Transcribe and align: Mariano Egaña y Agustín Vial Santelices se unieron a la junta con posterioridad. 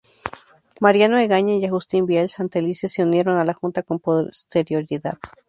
Mariano 0.79 1.19
Egaña 1.19 1.53
y 1.57 1.65
Agustín 1.65 2.07
Vial 2.07 2.27
Santelices 2.27 2.91
se 2.91 3.03
unieron 3.03 3.37
a 3.37 3.45
la 3.45 3.53
junta 3.53 3.83
con 3.83 3.99
posterioridad. 3.99 5.19